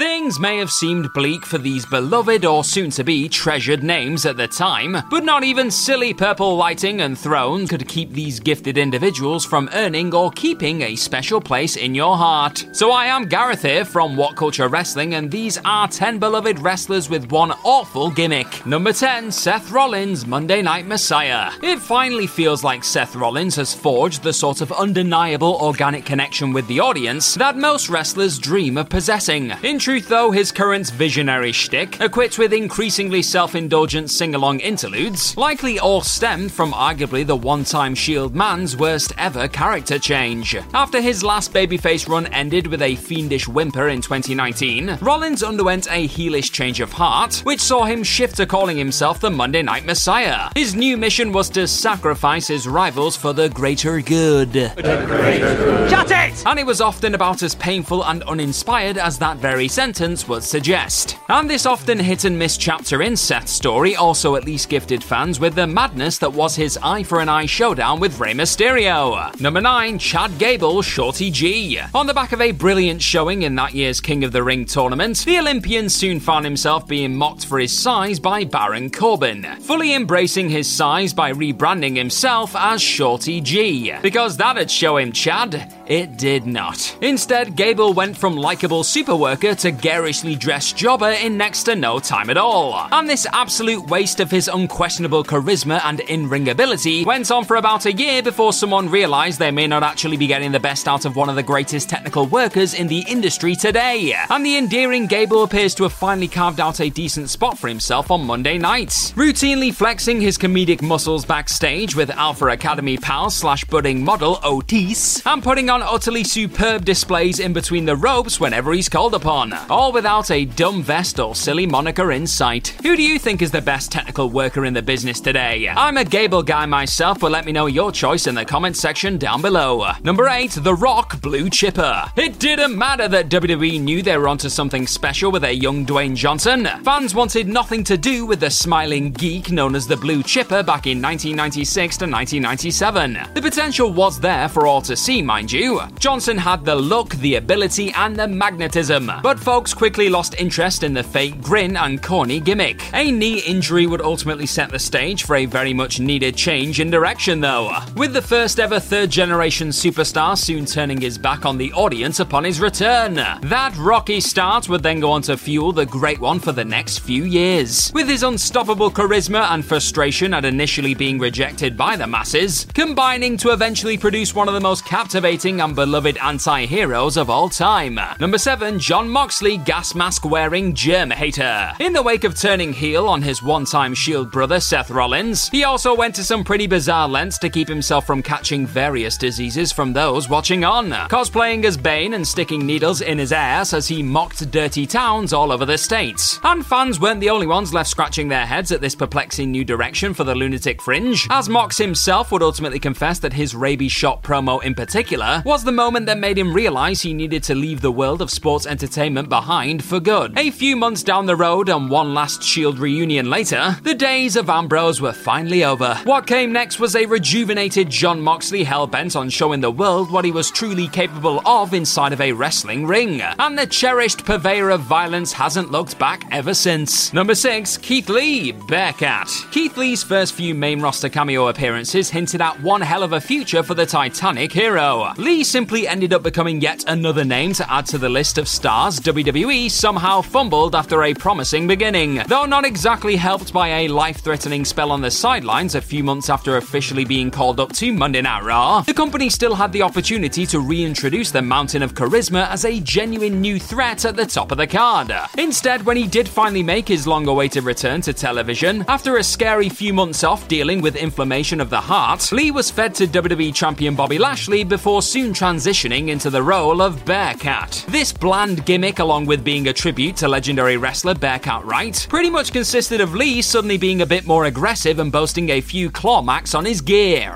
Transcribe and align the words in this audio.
Things 0.00 0.40
may 0.40 0.56
have 0.56 0.70
seemed 0.70 1.12
bleak 1.12 1.44
for 1.44 1.58
these 1.58 1.84
beloved 1.84 2.46
or 2.46 2.64
soon 2.64 2.88
to 2.92 3.04
be 3.04 3.28
treasured 3.28 3.82
names 3.82 4.24
at 4.24 4.38
the 4.38 4.48
time, 4.48 4.96
but 5.10 5.24
not 5.24 5.44
even 5.44 5.70
silly 5.70 6.14
purple 6.14 6.56
lighting 6.56 7.02
and 7.02 7.18
thrones 7.18 7.68
could 7.68 7.86
keep 7.86 8.10
these 8.10 8.40
gifted 8.40 8.78
individuals 8.78 9.44
from 9.44 9.68
earning 9.74 10.14
or 10.14 10.30
keeping 10.30 10.80
a 10.80 10.96
special 10.96 11.38
place 11.38 11.76
in 11.76 11.94
your 11.94 12.16
heart. 12.16 12.66
So 12.72 12.92
I 12.92 13.08
am 13.08 13.26
Gareth 13.26 13.60
here 13.60 13.84
from 13.84 14.16
What 14.16 14.36
Culture 14.36 14.68
Wrestling, 14.68 15.12
and 15.16 15.30
these 15.30 15.58
are 15.66 15.86
10 15.86 16.18
beloved 16.18 16.60
wrestlers 16.60 17.10
with 17.10 17.30
one 17.30 17.50
awful 17.62 18.10
gimmick. 18.10 18.64
Number 18.64 18.94
10, 18.94 19.30
Seth 19.30 19.70
Rollins, 19.70 20.26
Monday 20.26 20.62
Night 20.62 20.86
Messiah. 20.86 21.52
It 21.62 21.78
finally 21.78 22.26
feels 22.26 22.64
like 22.64 22.84
Seth 22.84 23.14
Rollins 23.14 23.56
has 23.56 23.74
forged 23.74 24.22
the 24.22 24.32
sort 24.32 24.62
of 24.62 24.72
undeniable 24.72 25.58
organic 25.60 26.06
connection 26.06 26.54
with 26.54 26.66
the 26.68 26.80
audience 26.80 27.34
that 27.34 27.58
most 27.58 27.90
wrestlers 27.90 28.38
dream 28.38 28.78
of 28.78 28.88
possessing. 28.88 29.52
In 29.62 29.78
truth, 29.90 30.06
though, 30.06 30.30
his 30.30 30.52
current 30.52 30.88
visionary 30.90 31.50
shtick, 31.50 32.00
equipped 32.00 32.38
with 32.38 32.52
increasingly 32.52 33.20
self 33.22 33.56
indulgent 33.56 34.08
sing 34.08 34.36
along 34.36 34.60
interludes, 34.60 35.36
likely 35.36 35.80
all 35.80 36.00
stemmed 36.00 36.52
from 36.52 36.72
arguably 36.72 37.26
the 37.26 37.34
one 37.34 37.64
time 37.64 37.92
Shield 37.96 38.32
man's 38.32 38.76
worst 38.76 39.12
ever 39.18 39.48
character 39.48 39.98
change. 39.98 40.54
After 40.72 41.00
his 41.00 41.24
last 41.24 41.52
babyface 41.52 42.08
run 42.08 42.28
ended 42.28 42.68
with 42.68 42.82
a 42.82 42.94
fiendish 42.94 43.48
whimper 43.48 43.88
in 43.88 44.00
2019, 44.00 44.98
Rollins 45.00 45.42
underwent 45.42 45.88
a 45.88 46.06
heelish 46.06 46.52
change 46.52 46.78
of 46.78 46.92
heart, 46.92 47.40
which 47.42 47.58
saw 47.58 47.84
him 47.84 48.04
shift 48.04 48.36
to 48.36 48.46
calling 48.46 48.76
himself 48.76 49.18
the 49.18 49.28
Monday 49.28 49.62
Night 49.62 49.86
Messiah. 49.86 50.50
His 50.54 50.76
new 50.76 50.96
mission 50.96 51.32
was 51.32 51.50
to 51.50 51.66
sacrifice 51.66 52.46
his 52.46 52.68
rivals 52.68 53.16
for 53.16 53.32
the 53.32 53.48
greater 53.48 54.00
good. 54.00 54.52
Shut 54.54 56.12
it! 56.12 56.44
And 56.46 56.60
it 56.60 56.66
was 56.66 56.80
often 56.80 57.16
about 57.16 57.42
as 57.42 57.56
painful 57.56 58.04
and 58.04 58.22
uninspired 58.22 58.96
as 58.96 59.18
that 59.18 59.38
very 59.38 59.66
sentence 59.70 60.26
would 60.28 60.42
suggest. 60.42 61.16
And 61.28 61.48
this 61.48 61.64
often 61.66 61.98
hit 61.98 62.24
and 62.24 62.38
miss 62.38 62.56
chapter 62.56 63.02
in 63.02 63.16
Seth's 63.16 63.52
story 63.52 63.96
also 63.96 64.36
at 64.36 64.44
least 64.44 64.68
gifted 64.68 65.02
fans 65.02 65.38
with 65.38 65.54
the 65.54 65.66
madness 65.66 66.18
that 66.18 66.32
was 66.32 66.56
his 66.56 66.78
eye 66.82 67.02
for 67.02 67.20
an 67.20 67.28
eye 67.28 67.46
showdown 67.46 68.00
with 68.00 68.18
Rey 68.18 68.32
Mysterio. 68.32 69.38
Number 69.40 69.60
9, 69.60 69.98
Chad 69.98 70.36
Gable, 70.38 70.82
Shorty 70.82 71.30
G. 71.30 71.80
On 71.94 72.06
the 72.06 72.14
back 72.14 72.32
of 72.32 72.40
a 72.40 72.52
brilliant 72.52 73.00
showing 73.00 73.42
in 73.42 73.54
that 73.54 73.74
year's 73.74 74.00
King 74.00 74.24
of 74.24 74.32
the 74.32 74.42
Ring 74.42 74.64
tournament, 74.64 75.24
the 75.24 75.38
Olympian 75.38 75.88
soon 75.88 76.20
found 76.20 76.44
himself 76.44 76.86
being 76.88 77.14
mocked 77.14 77.46
for 77.46 77.58
his 77.58 77.76
size 77.76 78.18
by 78.18 78.44
Baron 78.44 78.90
Corbin, 78.90 79.46
fully 79.60 79.94
embracing 79.94 80.48
his 80.48 80.68
size 80.70 81.14
by 81.14 81.32
rebranding 81.32 81.96
himself 81.96 82.56
as 82.56 82.82
Shorty 82.82 83.40
G. 83.40 83.94
Because 84.02 84.36
that'd 84.36 84.70
show 84.70 84.96
him 84.96 85.12
Chad, 85.12 85.72
it 85.90 86.16
did 86.16 86.46
not. 86.46 86.96
Instead, 87.00 87.56
Gable 87.56 87.92
went 87.92 88.16
from 88.16 88.36
likable 88.36 88.84
superworker 88.84 89.58
to 89.58 89.72
garishly 89.72 90.36
dressed 90.36 90.76
jobber 90.76 91.10
in 91.10 91.36
next 91.36 91.64
to 91.64 91.74
no 91.74 91.98
time 91.98 92.30
at 92.30 92.36
all. 92.36 92.86
And 92.92 93.08
this 93.08 93.26
absolute 93.32 93.88
waste 93.88 94.20
of 94.20 94.30
his 94.30 94.46
unquestionable 94.46 95.24
charisma 95.24 95.80
and 95.82 95.98
in 95.98 96.28
ring 96.28 96.48
ability 96.48 97.04
went 97.04 97.28
on 97.32 97.44
for 97.44 97.56
about 97.56 97.86
a 97.86 97.92
year 97.92 98.22
before 98.22 98.52
someone 98.52 98.88
realized 98.88 99.40
they 99.40 99.50
may 99.50 99.66
not 99.66 99.82
actually 99.82 100.16
be 100.16 100.28
getting 100.28 100.52
the 100.52 100.60
best 100.60 100.86
out 100.86 101.04
of 101.04 101.16
one 101.16 101.28
of 101.28 101.34
the 101.34 101.42
greatest 101.42 101.88
technical 101.88 102.24
workers 102.26 102.72
in 102.72 102.86
the 102.86 103.04
industry 103.08 103.56
today. 103.56 104.14
And 104.30 104.46
the 104.46 104.58
endearing 104.58 105.08
Gable 105.08 105.42
appears 105.42 105.74
to 105.74 105.82
have 105.82 105.92
finally 105.92 106.28
carved 106.28 106.60
out 106.60 106.80
a 106.80 106.88
decent 106.88 107.30
spot 107.30 107.58
for 107.58 107.66
himself 107.66 108.12
on 108.12 108.24
Monday 108.24 108.58
nights, 108.58 109.10
routinely 109.14 109.74
flexing 109.74 110.20
his 110.20 110.38
comedic 110.38 110.82
muscles 110.82 111.24
backstage 111.24 111.96
with 111.96 112.10
Alpha 112.10 112.46
Academy 112.46 112.96
pal 112.96 113.28
slash 113.28 113.64
budding 113.64 114.04
model 114.04 114.38
Otis, 114.44 115.26
and 115.26 115.42
putting 115.42 115.68
on 115.68 115.79
utterly 115.82 116.24
superb 116.24 116.84
displays 116.84 117.40
in 117.40 117.52
between 117.52 117.84
the 117.84 117.96
ropes 117.96 118.40
whenever 118.40 118.72
he's 118.72 118.88
called 118.88 119.14
upon, 119.14 119.52
all 119.68 119.92
without 119.92 120.30
a 120.30 120.44
dumb 120.44 120.82
vest 120.82 121.18
or 121.18 121.34
silly 121.34 121.66
moniker 121.66 122.12
in 122.12 122.26
sight. 122.26 122.68
Who 122.82 122.96
do 122.96 123.02
you 123.02 123.18
think 123.18 123.42
is 123.42 123.50
the 123.50 123.60
best 123.60 123.92
technical 123.92 124.30
worker 124.30 124.64
in 124.64 124.74
the 124.74 124.82
business 124.82 125.20
today? 125.20 125.68
I'm 125.68 125.96
a 125.96 126.04
Gable 126.04 126.42
guy 126.42 126.66
myself, 126.66 127.20
but 127.20 127.30
let 127.30 127.44
me 127.44 127.52
know 127.52 127.66
your 127.66 127.92
choice 127.92 128.26
in 128.26 128.34
the 128.34 128.44
comment 128.44 128.76
section 128.76 129.18
down 129.18 129.42
below. 129.42 129.90
Number 130.02 130.28
8, 130.28 130.52
The 130.62 130.74
Rock 130.74 131.20
Blue 131.20 131.48
Chipper. 131.50 132.04
It 132.16 132.38
didn't 132.38 132.76
matter 132.76 133.08
that 133.08 133.28
WWE 133.28 133.80
knew 133.80 134.02
they 134.02 134.16
were 134.16 134.28
onto 134.28 134.48
something 134.48 134.86
special 134.86 135.30
with 135.30 135.44
a 135.44 135.54
young 135.54 135.86
Dwayne 135.86 136.16
Johnson. 136.16 136.68
Fans 136.84 137.14
wanted 137.14 137.48
nothing 137.48 137.84
to 137.84 137.96
do 137.96 138.26
with 138.26 138.40
the 138.40 138.50
smiling 138.50 139.12
geek 139.12 139.50
known 139.50 139.74
as 139.74 139.86
the 139.86 139.96
Blue 139.96 140.22
Chipper 140.22 140.62
back 140.62 140.86
in 140.86 141.00
1996 141.00 141.96
to 141.98 142.04
1997. 142.04 143.18
The 143.34 143.42
potential 143.42 143.92
was 143.92 144.18
there 144.18 144.48
for 144.48 144.66
all 144.66 144.82
to 144.82 144.96
see, 144.96 145.22
mind 145.22 145.52
you. 145.52 145.69
Johnson 145.98 146.38
had 146.38 146.64
the 146.64 146.74
look, 146.74 147.10
the 147.16 147.36
ability, 147.36 147.92
and 147.92 148.16
the 148.16 148.26
magnetism, 148.26 149.10
but 149.22 149.38
folks 149.38 149.74
quickly 149.74 150.08
lost 150.08 150.34
interest 150.40 150.82
in 150.82 150.94
the 150.94 151.02
fake 151.02 151.40
grin 151.42 151.76
and 151.76 152.02
corny 152.02 152.40
gimmick. 152.40 152.82
A 152.94 153.10
knee 153.10 153.40
injury 153.40 153.86
would 153.86 154.00
ultimately 154.00 154.46
set 154.46 154.70
the 154.70 154.78
stage 154.78 155.24
for 155.24 155.36
a 155.36 155.46
very 155.46 155.72
much 155.72 156.00
needed 156.00 156.36
change 156.36 156.80
in 156.80 156.90
direction, 156.90 157.40
though, 157.40 157.70
with 157.96 158.12
the 158.12 158.22
first 158.22 158.58
ever 158.58 158.80
third 158.80 159.10
generation 159.10 159.68
superstar 159.68 160.36
soon 160.36 160.66
turning 160.66 161.00
his 161.00 161.18
back 161.18 161.44
on 161.44 161.58
the 161.58 161.72
audience 161.72 162.20
upon 162.20 162.44
his 162.44 162.60
return. 162.60 163.14
That 163.14 163.74
rocky 163.78 164.20
start 164.20 164.68
would 164.68 164.82
then 164.82 165.00
go 165.00 165.10
on 165.12 165.22
to 165.22 165.36
fuel 165.36 165.72
the 165.72 165.86
great 165.86 166.20
one 166.20 166.40
for 166.40 166.52
the 166.52 166.64
next 166.64 166.98
few 166.98 167.24
years. 167.24 167.90
With 167.94 168.08
his 168.08 168.22
unstoppable 168.22 168.90
charisma 168.90 169.50
and 169.50 169.64
frustration 169.64 170.34
at 170.34 170.44
initially 170.44 170.94
being 170.94 171.18
rejected 171.18 171.76
by 171.76 171.96
the 171.96 172.06
masses, 172.06 172.66
combining 172.74 173.36
to 173.38 173.50
eventually 173.50 173.98
produce 173.98 174.34
one 174.34 174.48
of 174.48 174.54
the 174.54 174.60
most 174.60 174.84
captivating 174.84 175.59
and 175.60 175.76
beloved 175.76 176.16
anti 176.18 176.66
heroes 176.66 177.16
of 177.16 177.30
all 177.30 177.48
time. 177.48 178.00
Number 178.18 178.38
7, 178.38 178.78
Jon 178.78 179.08
Moxley, 179.08 179.58
gas 179.58 179.94
mask 179.94 180.24
wearing 180.24 180.74
germ 180.74 181.10
hater. 181.10 181.72
In 181.78 181.92
the 181.92 182.02
wake 182.02 182.24
of 182.24 182.34
turning 182.34 182.72
heel 182.72 183.06
on 183.06 183.22
his 183.22 183.42
one 183.42 183.64
time 183.64 183.94
Shield 183.94 184.30
brother 184.32 184.58
Seth 184.58 184.90
Rollins, 184.90 185.48
he 185.50 185.64
also 185.64 185.94
went 185.94 186.14
to 186.16 186.24
some 186.24 186.42
pretty 186.42 186.66
bizarre 186.66 187.08
lengths 187.08 187.38
to 187.38 187.50
keep 187.50 187.68
himself 187.68 188.06
from 188.06 188.22
catching 188.22 188.66
various 188.66 189.16
diseases 189.16 189.70
from 189.70 189.92
those 189.92 190.28
watching 190.28 190.64
on, 190.64 190.90
cosplaying 190.90 191.64
as 191.64 191.76
Bane 191.76 192.14
and 192.14 192.26
sticking 192.26 192.66
needles 192.66 193.00
in 193.02 193.18
his 193.18 193.32
ass 193.32 193.72
as 193.72 193.86
he 193.86 194.02
mocked 194.02 194.50
dirty 194.50 194.86
towns 194.86 195.32
all 195.32 195.52
over 195.52 195.66
the 195.66 195.78
states. 195.78 196.40
And 196.42 196.64
fans 196.64 196.98
weren't 196.98 197.20
the 197.20 197.30
only 197.30 197.46
ones 197.46 197.74
left 197.74 197.90
scratching 197.90 198.28
their 198.28 198.46
heads 198.46 198.72
at 198.72 198.80
this 198.80 198.94
perplexing 198.94 199.50
new 199.50 199.64
direction 199.64 200.14
for 200.14 200.24
the 200.24 200.34
lunatic 200.34 200.80
fringe, 200.80 201.26
as 201.30 201.48
Mox 201.48 201.76
himself 201.76 202.32
would 202.32 202.42
ultimately 202.42 202.78
confess 202.78 203.18
that 203.18 203.32
his 203.32 203.54
rabies 203.54 203.92
shot 203.92 204.22
promo 204.22 204.62
in 204.62 204.74
particular 204.74 205.39
was 205.44 205.64
the 205.64 205.72
moment 205.72 206.06
that 206.06 206.18
made 206.18 206.38
him 206.38 206.52
realize 206.52 207.02
he 207.02 207.14
needed 207.14 207.42
to 207.44 207.54
leave 207.54 207.80
the 207.80 207.92
world 207.92 208.22
of 208.22 208.30
sports 208.30 208.66
entertainment 208.66 209.28
behind 209.28 209.84
for 209.84 210.00
good. 210.00 210.38
A 210.38 210.50
few 210.50 210.76
months 210.76 211.02
down 211.02 211.26
the 211.26 211.36
road 211.36 211.68
and 211.68 211.90
one 211.90 212.14
last 212.14 212.42
Shield 212.42 212.78
reunion 212.78 213.30
later, 213.30 213.76
the 213.82 213.94
days 213.94 214.36
of 214.36 214.50
Ambrose 214.50 215.00
were 215.00 215.12
finally 215.12 215.64
over. 215.64 215.94
What 216.04 216.26
came 216.26 216.52
next 216.52 216.78
was 216.78 216.96
a 216.96 217.06
rejuvenated 217.06 217.90
Jon 217.90 218.20
Moxley 218.20 218.64
hell-bent 218.64 219.16
on 219.16 219.30
showing 219.30 219.60
the 219.60 219.70
world 219.70 220.10
what 220.10 220.24
he 220.24 220.32
was 220.32 220.50
truly 220.50 220.88
capable 220.88 221.40
of 221.46 221.74
inside 221.74 222.12
of 222.12 222.20
a 222.20 222.32
wrestling 222.32 222.86
ring. 222.86 223.20
And 223.20 223.58
the 223.58 223.66
cherished 223.66 224.24
purveyor 224.24 224.70
of 224.70 224.80
violence 224.80 225.32
hasn't 225.32 225.70
looked 225.70 225.98
back 225.98 226.24
ever 226.30 226.54
since. 226.54 227.12
Number 227.12 227.34
6, 227.34 227.78
Keith 227.78 228.08
Lee, 228.08 228.52
Bearcat. 228.52 229.28
Keith 229.50 229.76
Lee's 229.76 230.02
first 230.02 230.34
few 230.34 230.54
main 230.54 230.80
roster 230.80 231.08
cameo 231.08 231.48
appearances 231.48 232.10
hinted 232.10 232.40
at 232.40 232.60
one 232.60 232.80
hell 232.80 233.02
of 233.02 233.12
a 233.12 233.20
future 233.20 233.62
for 233.62 233.74
the 233.74 233.86
Titanic 233.86 234.52
hero. 234.52 235.12
Lee 235.16 235.29
Lee 235.30 235.44
simply 235.44 235.86
ended 235.86 236.12
up 236.12 236.24
becoming 236.24 236.60
yet 236.60 236.82
another 236.88 237.24
name 237.24 237.52
to 237.52 237.72
add 237.72 237.86
to 237.86 237.98
the 237.98 238.08
list 238.08 238.36
of 238.36 238.48
stars 238.48 238.98
WWE 238.98 239.70
somehow 239.70 240.20
fumbled 240.20 240.74
after 240.74 241.04
a 241.04 241.14
promising 241.14 241.68
beginning. 241.68 242.20
Though 242.26 242.46
not 242.46 242.64
exactly 242.64 243.14
helped 243.14 243.52
by 243.52 243.68
a 243.68 243.86
life 243.86 244.22
threatening 244.22 244.64
spell 244.64 244.90
on 244.90 245.02
the 245.02 245.10
sidelines 245.12 245.76
a 245.76 245.80
few 245.80 246.02
months 246.02 246.28
after 246.28 246.56
officially 246.56 247.04
being 247.04 247.30
called 247.30 247.60
up 247.60 247.72
to 247.74 247.92
Monday 247.92 248.22
Night 248.22 248.42
Raw, 248.42 248.80
the 248.80 248.92
company 248.92 249.30
still 249.30 249.54
had 249.54 249.70
the 249.70 249.82
opportunity 249.82 250.46
to 250.46 250.58
reintroduce 250.58 251.30
the 251.30 251.42
Mountain 251.42 251.84
of 251.84 251.94
Charisma 251.94 252.48
as 252.48 252.64
a 252.64 252.80
genuine 252.80 253.40
new 253.40 253.60
threat 253.60 254.04
at 254.04 254.16
the 254.16 254.26
top 254.26 254.50
of 254.50 254.58
the 254.58 254.66
card. 254.66 255.14
Instead, 255.38 255.86
when 255.86 255.96
he 255.96 256.08
did 256.08 256.28
finally 256.28 256.64
make 256.64 256.88
his 256.88 257.06
long 257.06 257.28
awaited 257.28 257.62
return 257.62 258.00
to 258.00 258.12
television, 258.12 258.84
after 258.88 259.16
a 259.16 259.22
scary 259.22 259.68
few 259.68 259.94
months 259.94 260.24
off 260.24 260.48
dealing 260.48 260.80
with 260.80 260.96
inflammation 260.96 261.60
of 261.60 261.70
the 261.70 261.80
heart, 261.80 262.32
Lee 262.32 262.50
was 262.50 262.68
fed 262.68 262.96
to 262.96 263.06
WWE 263.06 263.54
Champion 263.54 263.94
Bobby 263.94 264.18
Lashley 264.18 264.64
before 264.64 265.00
soon 265.00 265.19
transitioning 265.28 266.08
into 266.08 266.30
the 266.30 266.42
role 266.42 266.82
of 266.82 267.04
Bearcat. 267.04 267.84
This 267.88 268.12
bland 268.12 268.64
gimmick, 268.66 268.98
along 268.98 269.26
with 269.26 269.44
being 269.44 269.68
a 269.68 269.72
tribute 269.72 270.16
to 270.16 270.28
legendary 270.28 270.76
wrestler 270.76 271.14
Bearcat 271.14 271.64
Wright, 271.64 272.06
pretty 272.08 272.30
much 272.30 272.52
consisted 272.52 273.00
of 273.00 273.14
Lee 273.14 273.42
suddenly 273.42 273.78
being 273.78 274.02
a 274.02 274.06
bit 274.06 274.26
more 274.26 274.46
aggressive 274.46 274.98
and 274.98 275.12
boasting 275.12 275.50
a 275.50 275.60
few 275.60 275.90
claw 275.90 276.22
marks 276.22 276.54
on 276.54 276.64
his 276.64 276.80
gear. 276.80 277.30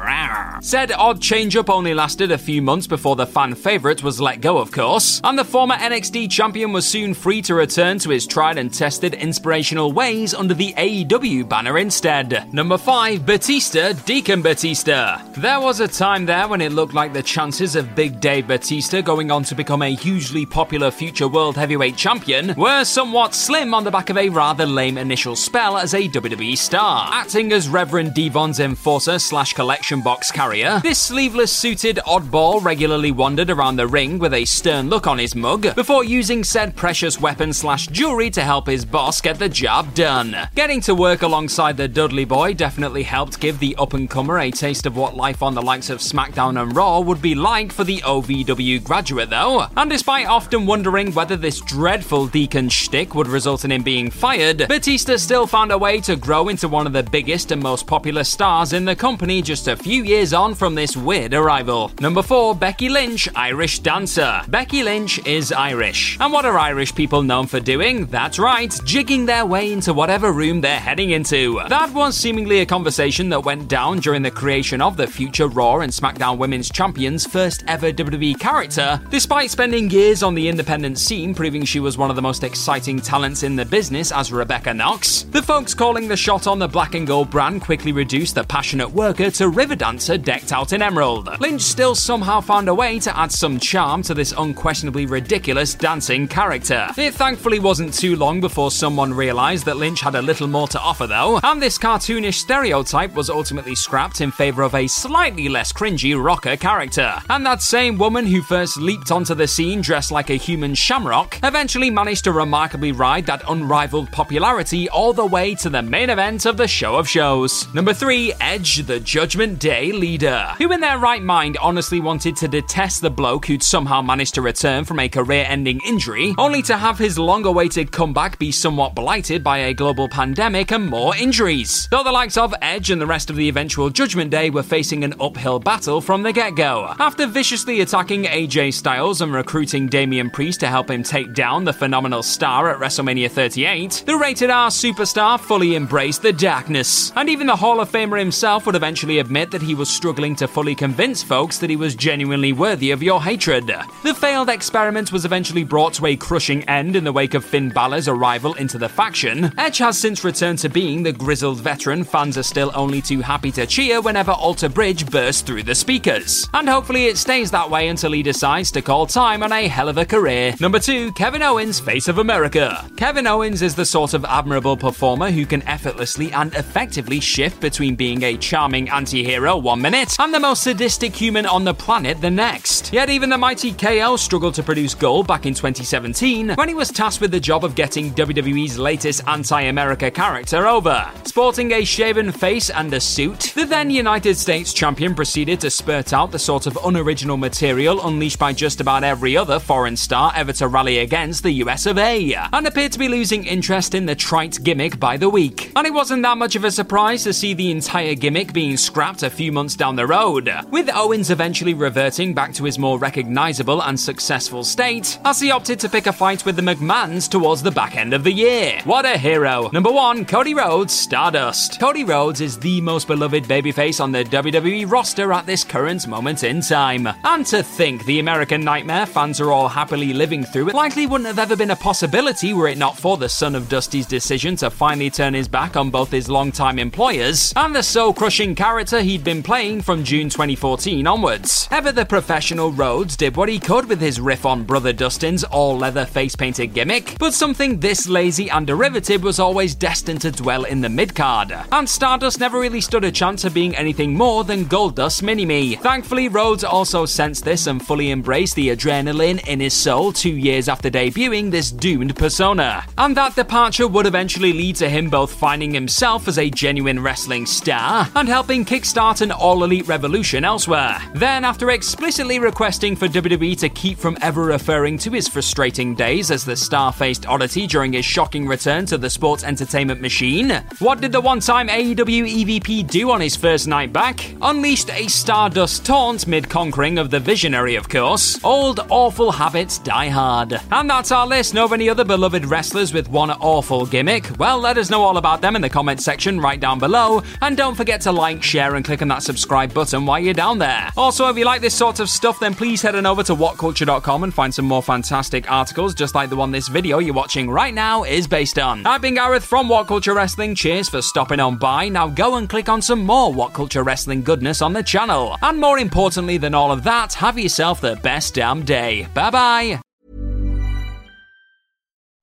Said 0.61 0.93
odd 0.93 1.21
change 1.21 1.57
up 1.57 1.69
only 1.69 1.95
lasted 1.95 2.31
a 2.31 2.39
few 2.39 2.63
months 2.63 2.87
before 2.87 3.17
the 3.17 3.27
fan 3.27 3.55
favourite 3.55 4.03
was 4.03 4.21
let 4.21 4.41
go, 4.41 4.59
of 4.59 4.71
course, 4.73 5.21
and 5.25 5.39
the 5.39 5.45
former 5.45 5.75
NXT 5.75 6.31
champion 6.31 6.73
was 6.73 6.87
soon 6.87 7.15
free 7.15 7.43
to 7.43 7.55
return 7.55 7.99
to 8.01 8.11
his 8.11 8.27
tried 8.27 8.59
and 8.59 8.73
tested 8.73 9.15
inspirational 9.15 9.93
ways 9.93 10.35
under 10.35 10.55
the 10.55 10.73
AEW 10.75 11.49
banner 11.49 11.79
instead. 11.79 12.53
Number 12.53 12.79
5, 12.79 13.27
Batista, 13.27 13.93
Deacon 14.05 14.43
Batista. 14.43 15.21
There 15.37 15.61
was 15.61 15.81
a 15.81 15.89
time 15.89 16.27
there 16.27 16.49
when 16.49 16.61
it 16.61 16.73
looked 16.73 16.95
like 16.95 17.13
the 17.13 17.23
chances 17.23 17.77
of 17.77 17.95
Big 17.95 18.21
Dave 18.21 18.47
Batista 18.47 19.01
going 19.03 19.31
on 19.31 19.43
to 19.45 19.55
become 19.55 19.83
a 19.83 19.95
hugely 19.95 20.47
popular 20.47 20.91
future 20.91 21.29
world 21.29 21.57
heavyweight 21.57 21.97
champion 21.97 22.55
were 22.57 22.85
somewhat 22.85 23.35
slim 23.35 23.75
on 23.75 23.85
the 23.85 23.91
back 23.91 24.11
of 24.11 24.17
a 24.17 24.29
rather 24.29 24.67
lame 24.67 24.99
initial 24.99 25.37
spell 25.37 25.77
as 25.77 25.95
a 25.95 26.09
WWE 26.09 26.57
star. 26.57 27.09
Acting 27.13 27.53
as 27.53 27.69
Reverend 27.69 28.15
D-Von's 28.15 28.61
enforcer 28.61 29.19
slash 29.19 29.53
collection 29.53 30.01
box 30.01 30.31
carrier, 30.45 30.79
this 30.83 30.99
sleeveless 30.99 31.51
suited 31.51 31.97
oddball 32.07 32.63
regularly 32.63 33.11
wandered 33.11 33.49
around 33.49 33.77
the 33.77 33.87
ring 33.87 34.19
with 34.19 34.35
a 34.35 34.45
stern 34.45 34.91
look 34.91 35.07
on 35.07 35.17
his 35.17 35.35
mug 35.35 35.75
before 35.75 36.05
using 36.05 36.45
said 36.45 36.77
precious 36.77 37.19
weapon 37.19 37.51
slash 37.51 37.87
jewelry 37.87 38.29
to 38.29 38.43
help 38.43 38.67
his 38.67 38.85
boss 38.85 39.23
get 39.23 39.39
the 39.39 39.49
job 39.49 39.95
done. 39.95 40.37
Getting 40.55 40.83
to 40.83 40.95
work 40.95 41.23
alongside 41.23 41.79
the 41.79 41.89
Dudley 41.89 42.27
Boy 42.27 42.53
definitely 42.53 43.05
helped 43.05 43.41
give 43.41 43.59
the 43.59 43.75
up 43.77 43.95
and 43.95 44.11
comer 44.11 44.39
a 44.39 44.51
taste 44.51 44.85
of 44.85 44.99
what 44.99 45.17
life 45.17 45.43
on 45.43 45.55
the 45.55 45.63
likes 45.63 45.89
of 45.89 46.01
SmackDown 46.01 46.61
and 46.61 46.77
Raw 46.77 47.01
would 47.01 47.23
be 47.23 47.35
like 47.35 47.73
for 47.73 47.85
the 47.85 48.03
OVW 48.03 48.85
graduate, 48.85 49.31
though. 49.31 49.67
And 49.79 49.89
despite 49.89 50.27
often 50.27 50.67
wondering 50.67 51.15
whether 51.15 51.39
this 51.39 51.63
dreadful 51.63 52.27
Deacon 52.27 52.69
shtick 52.69 53.15
would 53.15 53.29
result 53.29 53.65
in 53.65 53.73
him 53.73 53.83
being 53.83 54.11
fired, 54.11 54.69
Batista 54.69 55.17
still 55.17 55.47
found 55.47 55.73
a 55.73 55.79
way 55.79 56.03
to 56.03 56.17
grow 56.17 56.49
into 56.49 56.69
one 56.69 56.87
of 56.87 56.93
the 56.93 57.03
biggest 57.03 57.51
and 57.51 57.63
most 57.63 57.87
popular 57.87 58.25
stars 58.25 58.75
in 58.75 58.85
the 58.85 58.95
company 58.95 59.41
just 59.41 59.69
a 59.69 59.77
few 59.77 60.03
years 60.03 60.34
on 60.35 60.55
from 60.55 60.75
this 60.75 60.97
weird 60.97 61.33
arrival. 61.33 61.91
Number 62.01 62.23
4, 62.23 62.55
Becky 62.55 62.89
Lynch, 62.89 63.29
Irish 63.35 63.79
dancer. 63.79 64.43
Becky 64.49 64.83
Lynch 64.83 65.25
is 65.27 65.53
Irish. 65.53 66.19
And 66.21 66.33
what 66.33 66.45
are 66.45 66.59
Irish 66.59 66.95
people 66.95 67.23
known 67.23 67.47
for 67.47 67.61
doing? 67.61 68.07
That's 68.07 68.39
right, 68.39 68.79
jigging 68.85 69.27
their 69.27 69.47
way 69.47 69.73
into 69.73 69.95
whatever 69.95 70.33
room 70.33 70.61
they're 70.61 70.81
heading 70.81 71.11
into. 71.11 71.61
That 71.69 71.93
was 71.93 72.17
seemingly 72.17 72.61
a 72.61 72.67
conversation 72.67 73.29
that 73.31 73.45
went 73.45 73.69
down 73.69 74.01
during 74.01 74.23
the 74.23 74.31
creation 74.31 74.83
of 74.83 74.97
the 74.97 75.07
future 75.07 75.49
Raw 75.49 75.81
and 75.81 75.93
SmackDown 75.93 76.39
Women's 76.39 76.71
Champions' 76.71 77.27
first 77.27 77.65
ever 77.69 77.93
WWE 77.93 78.39
character, 78.39 79.01
despite 79.11 79.51
spending 79.51 79.91
years 79.91 80.23
on 80.23 80.35
the 80.35 80.49
independent 80.49 80.99
scene 80.99 81.35
proving 81.35 81.65
she 81.65 81.81
was 81.81 81.97
one 81.97 82.11
of 82.11 82.17
the 82.17 82.23
most 82.23 82.45
exciting 82.45 83.01
talents 83.01 83.43
in 83.43 83.57
the 83.57 83.65
business 83.65 84.11
as 84.13 84.33
Rebecca 84.33 84.75
Knox. 84.75 85.23
The 85.23 85.43
folks 85.43 85.75
calling 85.75 86.09
the 86.09 86.17
shot 86.17 86.47
on 86.47 86.59
the 86.59 86.69
black 86.69 86.95
and 86.95 87.07
gold 87.07 87.31
brand 87.31 87.63
quickly 87.63 87.93
reduced 87.93 88.35
the 88.35 88.45
passionate 88.45 88.91
worker 88.91 89.31
to 89.31 89.49
river 89.49 89.77
dancer 89.77 90.19
decked 90.25 90.53
out 90.53 90.73
in 90.73 90.83
emerald. 90.83 91.29
Lynch 91.41 91.63
still 91.63 91.95
somehow 91.95 92.41
found 92.41 92.69
a 92.69 92.75
way 92.75 92.99
to 93.01 93.17
add 93.19 93.31
some 93.31 93.59
charm 93.59 94.03
to 94.03 94.15
this 94.15 94.33
unquestionably 94.37 95.07
ridiculous 95.07 95.75
dancing 95.75 96.27
character. 96.27 96.89
It 96.97 97.15
thankfully 97.15 97.59
wasn't 97.59 97.95
too 97.95 98.17
long 98.17 98.41
before 98.41 98.71
someone 98.71 99.13
realised 99.13 99.67
that 99.67 99.77
Lynch 99.77 100.01
had 100.01 100.15
a 100.15 100.23
little 100.23 100.49
more 100.49 100.69
to 100.69 100.81
offer 100.81 101.07
though, 101.07 101.41
and 101.43 101.61
this 101.61 101.79
cartoonish 101.79 102.35
stereotype 102.35 103.15
was 103.15 103.31
ultimately 103.31 103.75
scrapped 103.75 104.21
in 104.21 104.31
favour 104.31 104.63
of 104.63 104.75
a 104.75 104.87
slightly 104.87 105.49
less 105.49 105.73
cringy 105.73 106.15
rocker 106.23 106.57
character. 106.57 107.15
And 107.29 107.45
that 107.47 107.63
same 107.63 107.99
woman 107.99 108.27
who 108.27 108.43
first 108.43 108.77
leaped 108.79 109.11
onto 109.11 109.35
the 109.35 109.47
scene 109.47 109.81
dressed 109.81 110.11
like 110.11 110.31
a 110.31 110.35
human 110.37 110.75
shamrock 110.75 111.39
eventually 111.43 111.91
managed 111.91 112.25
to 112.25 112.33
remarkably 112.33 112.93
ride 112.93 113.27
that 113.27 113.43
unrivaled 113.49 114.11
popularity 114.11 114.89
all 114.89 115.13
the 115.13 115.27
way 115.27 115.55
to 115.57 115.69
the 115.69 115.83
main 115.83 116.11
event 116.11 116.47
of 116.47 116.57
the 116.57 116.69
show 116.69 116.97
of 116.97 117.09
shows. 117.09 117.73
Number 117.75 117.93
3, 117.93 118.35
Edge, 118.41 118.87
the 118.87 119.01
Judgment 119.01 119.59
Day 119.59 119.93
leader, 119.93 120.14
who 120.23 120.73
in 120.73 120.81
their 120.81 120.99
right 120.99 121.23
mind 121.23 121.57
honestly 121.61 122.01
wanted 122.01 122.37
to 122.37 122.49
detest 122.49 123.01
the 123.01 123.11
bloke 123.11 123.47
who'd 123.47 123.63
somehow 123.63 124.01
managed 124.01 124.35
to 124.35 124.43
return 124.43 124.85
from 124.85 125.01
a 125.01 125.09
career 125.09 125.45
ending 125.49 125.81
injury, 125.87 126.35
only 126.39 126.63
to 126.63 126.77
have 126.77 126.99
his 126.99 127.19
long 127.19 127.45
awaited 127.45 127.91
comeback 127.91 128.39
be 128.39 128.53
somewhat 128.53 128.95
blighted 128.95 129.43
by 129.43 129.59
a 129.59 129.75
global 129.75 130.09
pandemic 130.09 130.71
and 130.71 130.87
more 130.87 131.17
injuries. 131.17 131.89
Though 131.91 132.05
the 132.05 132.13
likes 132.13 132.37
of 132.37 132.55
Edge 132.63 132.91
and 132.91 133.01
the 133.01 133.07
rest 133.07 133.31
of 133.31 133.37
the 133.37 133.49
eventual 133.49 133.91
Judgment 133.91 134.31
Day 134.31 134.51
were 134.51 134.63
facing 134.63 135.05
an 135.05 135.15
uphill 135.21 135.59
battle 135.59 136.01
from 136.01 136.23
the 136.23 136.33
get 136.33 136.55
go. 136.55 136.95
After 136.99 137.27
viciously 137.27 137.81
attacking 137.81 138.25
AJ 138.25 138.75
Styles 138.75 139.21
and 139.21 139.33
recruiting 139.33 139.89
Damian 139.89 140.31
Priest 140.31 140.61
to 140.61 140.69
help 140.69 140.91
him 140.91 141.03
take 141.03 141.35
down 141.35 141.65
the 141.65 141.73
phenomenal 141.73 142.23
star 142.23 142.71
at 142.71 142.79
WrestleMania 142.79 143.31
38, 143.31 144.05
the 144.07 144.17
rated 144.17 144.51
R 144.51 144.71
superstar 144.71 145.39
fully 145.41 145.77
embraced 145.77 146.23
the 146.23 146.33
darkness. 146.33 147.13
And 147.17 147.29
even 147.29 147.47
the 147.47 147.57
Hall 147.57 147.81
of 147.81 147.91
Famer 147.91 148.19
himself 148.19 148.67
would 148.67 148.75
eventually 148.75 149.19
admit 149.19 149.51
that 149.51 149.63
he 149.63 149.75
was 149.75 149.89
struggling 150.05 150.37
to 150.37 150.47
fully 150.47 150.75
convince 150.75 151.23
folks 151.23 151.57
that 151.57 151.71
he 151.71 151.77
was 151.77 151.95
genuinely 151.95 152.53
worthy 152.53 152.91
of 152.91 153.03
your 153.03 153.23
hatred. 153.23 153.73
The 154.03 154.13
failed 154.13 154.51
experiment 154.51 155.13
was 155.13 155.25
eventually 155.25 155.65
brought 155.65 155.95
to 155.95 156.05
a 156.05 156.15
crushing 156.15 156.63
end 156.65 156.95
in 156.95 157.05
the 157.05 157.13
wake 157.13 157.33
of 157.33 157.43
Finn 157.43 157.71
Balor's 157.71 158.07
arrival 158.07 158.53
into 158.53 158.77
the 158.77 158.87
faction. 158.87 159.51
Edge 159.57 159.79
has 159.79 159.97
since 159.97 160.23
returned 160.23 160.59
to 160.59 160.69
being 160.69 161.03
the 161.03 161.11
grizzled 161.15 161.59
veteran 161.59 162.05
fans 162.05 162.37
are 162.37 162.43
still 162.43 162.71
only 162.75 163.01
too 163.01 163.23
happy 163.23 163.51
to 163.53 163.65
cheer 163.65 164.03
whenever 164.03 164.33
Alter 164.33 164.69
Bridge 164.69 165.11
bursts 165.11 165.41
through 165.41 165.63
the 165.63 165.75
speakers. 165.75 166.51
And 166.53 166.69
hopefully 166.69 167.07
it 167.07 167.17
stays 167.17 167.51
that 167.53 167.71
way 167.71 167.89
until 167.89 168.13
he 168.13 168.23
decides 168.23 168.71
to 168.73 168.83
call 168.83 169.07
time 169.07 169.43
on 169.43 169.53
a 169.53 169.69
hell 169.69 169.89
of 169.89 169.97
a 169.97 170.05
career. 170.05 170.55
Number 170.61 170.81
2, 170.81 171.13
Kevin 171.13 171.41
Owens, 171.41 171.81
Face 171.81 172.09
of 172.09 172.19
America. 172.19 172.87
Kevin 172.99 173.27
Owens 173.27 173.63
is 173.63 173.75
the 173.75 173.87
sort 173.87 174.13
of 174.13 174.27
admirable 174.27 174.77
performer 174.77 175.31
who 175.31 175.47
can 175.47 175.63
effortlessly 175.63 176.31
and 176.33 176.55
effectively 176.57 177.21
shift 177.21 177.59
between 177.63 177.97
being 177.97 178.23
a 178.23 178.37
charming 178.37 178.91
anti 178.91 179.25
hero 179.25 179.57
one 179.57 179.81
minute 179.81 179.94
and 179.95 180.35
the 180.35 180.41
most 180.41 180.65
sadistic 180.65 181.15
human 181.15 181.47
on 181.47 181.63
the 181.63 181.73
planet 181.73 182.21
the 182.21 182.29
next. 182.29 182.93
Yet 182.93 183.09
even 183.11 183.31
the 183.31 183.39
mighty 183.39 183.71
KO 183.71 184.17
struggled 184.17 184.55
to 184.55 184.63
produce 184.65 184.93
gold 184.93 185.29
back 185.29 185.47
in 185.47 185.55
2017 185.55 186.55
when 186.57 186.69
he 186.69 186.75
was 186.75 186.91
tasked 186.91 187.21
with 187.21 187.31
the 187.31 187.39
job 187.39 187.65
of 187.65 187.77
getting 187.77 188.13
WWE's 188.13 188.77
latest 188.77 189.23
anti 189.29 189.63
America 189.63 190.11
character 190.11 190.67
over. 190.67 191.09
Sporting 191.23 191.71
a 191.71 191.85
shaven 191.85 192.33
face 192.33 192.71
and 192.71 192.93
a 192.93 192.99
suit, 192.99 193.53
the 193.55 193.67
then 193.67 193.89
United 193.89 194.37
States 194.37 194.73
champion 194.73 195.15
proceeded 195.15 195.61
to 195.61 195.71
spurt 195.71 196.13
out 196.13 196.33
the 196.33 196.41
sort 196.41 196.67
of 196.67 196.77
unoriginal 196.85 197.37
material 197.37 198.05
unleashed 198.05 198.41
by 198.41 198.53
just 198.53 198.81
about 198.81 199.05
every 199.05 199.37
other 199.37 199.61
foreign 199.61 199.97
star 199.97 200.33
ever 200.35 200.53
to 200.55 200.67
rally 200.67 200.99
against 200.99 201.45
the 201.45 201.53
US 201.63 201.87
of 201.87 201.99
A, 201.99 202.35
and 202.53 202.67
appeared 202.67 202.91
to 202.91 202.99
be 202.99 203.07
losing 203.07 203.45
interest 203.45 203.95
in 203.95 204.07
the 204.07 204.17
trite 204.17 204.59
gimmick 204.65 204.99
by 204.99 205.17
the 205.17 205.31
week. 205.31 205.71
And 205.77 205.87
it 205.87 205.95
wasn't 205.95 206.23
that 206.25 206.37
much 206.37 206.57
of 206.57 206.65
a 206.65 206.73
surprise 206.73 207.23
to 207.23 207.33
see 207.33 207.55
the 207.55 207.71
entire 207.71 208.17
gimmick 208.17 208.53
being 208.53 208.77
scrapped 208.77 209.23
a 209.23 209.31
few 209.31 209.53
months 209.53 209.77
down 209.77 209.84
the 209.93 210.07
road, 210.07 210.51
with 210.71 210.91
Owens 210.93 211.31
eventually 211.31 211.75
reverting 211.75 212.33
back 212.33 212.53
to 212.55 212.65
his 212.65 212.79
more 212.79 212.99
recognizable 212.99 213.83
and 213.83 214.01
successful 214.01 214.65
state 214.65 215.19
as 215.25 215.41
he 215.41 215.51
opted 215.51 215.79
to 215.81 215.89
pick 215.89 216.07
a 216.07 216.13
fight 216.13 216.45
with 216.45 216.57
the 216.57 216.63
McMahons 216.63 217.29
towards 217.29 217.63
the 217.63 217.71
back 217.71 217.97
end 217.97 218.15
of 218.15 218.25
the 218.25 218.33
year. 218.33 218.81
What 218.85 219.05
a 219.05 219.19
hero! 219.19 219.71
Number 219.73 219.93
1, 219.93 220.25
Cody 220.25 220.55
Rhodes, 220.55 220.93
Stardust. 220.93 221.79
Cody 221.79 222.05
Rhodes 222.05 222.41
is 222.41 222.59
the 222.59 222.81
most 222.81 223.07
beloved 223.07 223.45
babyface 223.45 224.01
on 224.03 224.13
the 224.13 224.25
WWE 224.25 224.91
roster 224.91 225.33
at 225.33 225.47
this 225.47 225.63
current 225.63 226.09
moment 226.09 226.43
in 226.43 226.63
time. 226.63 227.07
And 227.25 227.45
to 227.47 227.63
think 227.63 228.05
the 228.07 228.19
American 228.19 228.65
Nightmare 228.65 229.07
fans 229.07 229.41
are 229.41 229.53
all 229.53 229.69
happily 229.69 230.13
living 230.13 230.45
through 230.45 230.71
it 230.71 230.75
likely 230.75 231.07
wouldn't 231.07 231.27
have 231.27 231.39
ever 231.39 231.57
been 231.57 231.71
a 231.71 231.77
possibility 231.77 232.53
were 232.53 232.69
it 232.69 232.79
not 232.79 232.97
for 232.97 233.17
the 233.17 233.29
son 233.29 233.55
of 233.55 233.69
Dusty's 233.69 234.07
decision 234.07 234.57
to 234.57 234.71
finally 234.71 235.11
turn 235.11 235.35
his 235.35 235.49
back 235.49 235.77
on 235.77 235.91
both 235.91 236.11
his 236.11 236.29
longtime 236.29 236.79
employers 236.79 237.53
and 237.57 237.75
the 237.75 237.83
soul 237.83 238.13
crushing 238.15 238.55
character 238.55 239.01
he'd 239.01 239.25
been 239.25 239.43
playing 239.43 239.74
from 239.81 240.05
June 240.05 240.29
2014 240.29 241.07
onwards. 241.07 241.69
Ever 241.71 241.93
the 241.93 242.05
professional 242.05 242.73
Rhodes 242.73 243.17
did 243.17 243.37
what 243.37 243.49
he 243.49 243.59
could 243.59 243.89
with 243.89 244.01
his 244.01 244.21
riff 244.21 244.45
on 244.45 244.65
Brother 244.65 244.93
Dustin's 244.93 245.45
all 245.45 245.79
leather 245.79 246.05
face 246.05 246.37
painted 246.37 246.75
gimmick, 246.75 247.17
but 247.19 247.35
something 247.35 247.81
this 247.81 248.09
lazy 248.09 248.51
and 248.51 248.67
derivative 248.67 249.23
was 249.23 249.39
always 249.39 249.75
destined 249.75 250.21
to 250.23 250.31
dwell 250.31 250.65
in 250.65 250.81
the 250.81 250.89
mid 250.89 251.15
card. 251.15 251.53
And 251.73 251.89
Stardust 251.89 252.41
never 252.41 252.59
really 252.59 252.81
stood 252.81 253.05
a 253.05 253.13
chance 253.13 253.45
of 253.45 253.55
being 253.55 253.77
anything 253.77 254.15
more 254.15 254.45
than 254.45 254.67
Goldust 254.67 255.23
Mini 255.23 255.47
Me. 255.47 255.77
Thankfully, 255.77 256.29
Rhodes 256.29 256.65
also 256.65 257.07
sensed 257.07 257.45
this 257.45 257.67
and 257.67 257.85
fully 257.85 258.11
embraced 258.11 258.57
the 258.57 258.69
adrenaline 258.69 259.47
in 259.47 259.61
his 259.61 259.75
soul 259.75 260.13
two 260.13 260.37
years 260.37 260.69
after 260.69 260.91
debuting 260.91 261.51
this 261.51 261.71
doomed 261.71 262.17
persona. 262.17 262.85
And 262.99 263.17
that 263.17 263.37
departure 263.37 263.89
would 263.89 264.07
eventually 264.07 264.53
lead 264.53 264.77
to 264.77 264.89
him 264.89 265.11
both 265.11 265.33
finding 265.33 265.73
himself 265.73 266.29
as 266.29 266.39
a 266.39 266.51
genuine 266.51 267.03
wrestling 267.03 267.47
star 267.47 268.09
and 268.15 268.29
helping 268.29 268.65
kickstart 268.65 269.21
an 269.21 269.31
all 269.31 269.54
elite 269.63 269.87
revolution 269.87 270.45
elsewhere. 270.45 270.99
Then, 271.15 271.45
after 271.45 271.71
explicitly 271.71 272.39
requesting 272.39 272.97
for 272.97 273.07
WWE 273.07 273.57
to 273.61 273.69
keep 273.69 273.99
from 273.99 274.19
ever 274.21 274.45
referring 274.45 274.99
to 274.99 275.11
his 275.11 275.29
frustrating 275.29 275.95
days 275.95 276.31
as 276.31 276.45
the 276.45 276.57
star 276.57 276.93
faced 276.93 277.27
oddity 277.27 277.67
during 277.67 277.93
his 277.93 278.05
shocking 278.05 278.47
return 278.47 278.87
to 278.87 278.99
the 278.99 279.09
sports 279.11 279.45
entertainment 279.45 280.01
machine, 280.01 280.51
what 280.81 281.01
did 281.01 281.13
the 281.13 281.21
one 281.21 281.41
time 281.41 281.69
AEW 281.69 282.45
EVP 282.45 282.89
do 282.89 283.11
on 283.11 283.21
his 283.21 283.37
first 283.37 283.69
night 283.69 283.93
back? 283.93 284.35
Unleashed 284.43 284.91
a 284.91 285.07
Stardust 285.07 285.87
taunt 285.87 286.27
mid 286.27 286.49
conquering 286.49 286.99
of 286.99 287.11
the 287.11 287.21
Visionary, 287.21 287.77
of 287.77 287.89
course. 287.89 288.43
Old 288.43 288.81
awful 288.91 289.31
habits 289.31 289.79
die 289.79 290.09
hard. 290.09 290.61
And 290.73 290.91
that's 290.91 291.13
our 291.13 291.27
list. 291.27 291.55
Know 291.55 291.67
of 291.67 291.73
any 291.73 291.89
other 291.89 292.05
beloved 292.05 292.47
wrestlers 292.47 292.93
with 292.93 293.09
one 293.09 293.31
awful 293.31 293.87
gimmick? 293.87 294.29
Well, 294.39 294.59
let 294.59 294.79
us 294.79 294.91
know 294.91 295.03
all 295.03 295.19
about 295.19 295.41
them 295.41 295.57
in 295.57 295.63
the 295.63 295.71
comments 295.71 296.05
section 296.05 296.41
right 296.41 296.59
down 296.59 296.79
below. 296.79 297.23
And 297.43 297.57
don't 297.57 297.75
forget 297.75 298.01
to 298.03 298.13
like, 298.13 298.43
share, 298.43 298.75
and 298.75 298.85
click 298.85 299.03
on 299.03 299.09
that 299.09 299.23
subscribe 299.45 299.75
button 299.75 300.07
while 300.07 300.19
you're 300.19 300.33
down 300.33 300.59
there. 300.59 300.91
Also, 300.97 301.29
if 301.29 301.37
you 301.37 301.45
like 301.45 301.61
this 301.61 301.75
sort 301.75 302.01
of 302.01 302.09
stuff, 302.09 302.41
then 302.41 302.55
please 302.55 302.81
head 302.81 302.95
on 302.95 303.05
over 303.05 303.23
to 303.23 303.35
whatculture.com 303.35 304.25
and 304.25 304.33
find 304.33 304.55
some 304.55 304.65
more 304.65 304.83
fantastic 304.83 305.51
articles, 305.51 305.93
just 305.93 306.15
like 306.15 306.31
the 306.31 306.37
one 306.37 306.51
this 306.51 306.69
video 306.69 306.99
you're 306.99 307.13
watching 307.13 307.51
right 307.51 307.75
now 307.75 308.05
is 308.05 308.27
based 308.27 308.59
on. 308.59 308.87
I've 308.87 309.03
been 309.03 309.17
Gareth 309.17 309.45
from 309.45 309.69
What 309.69 309.87
Culture 309.87 310.15
Wrestling. 310.15 310.55
Cheers 310.55 310.89
for 310.89 311.03
stopping 311.03 311.41
on 311.41 311.59
by. 311.59 311.91
Now 311.91 312.09
go 312.09 312.37
and 312.37 312.49
click 312.49 312.71
on 312.71 312.81
some 312.81 313.05
more 313.05 313.31
What 313.35 313.53
Culture 313.53 313.83
Wrestling 313.83 314.23
goodness 314.23 314.63
on 314.63 314.73
the 314.73 314.83
channel. 314.83 315.37
And 315.43 315.61
more 315.61 315.79
importantly 315.79 316.39
than 316.39 316.55
all 316.55 316.73
of 316.73 316.83
that, 316.85 317.13
have 317.13 317.39
yourself 317.39 317.83
the 317.83 317.97
best 317.97 318.37
damn 318.37 318.65
day. 318.65 319.07
Bye 319.13 319.31
bye. 319.31 319.81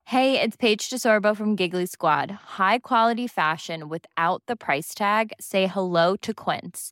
Hey, 0.05 0.41
it's 0.41 0.57
Paige 0.57 0.89
DeSorbo 0.89 1.37
from 1.37 1.55
Giggly 1.55 1.85
Squad. 1.85 2.31
High 2.57 2.79
quality 2.79 3.27
fashion 3.27 3.87
without 3.89 4.41
the 4.47 4.55
price 4.55 4.93
tag? 4.95 5.33
Say 5.39 5.67
hello 5.67 6.15
to 6.17 6.33
Quince. 6.33 6.91